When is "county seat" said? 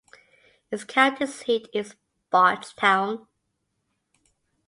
0.83-1.69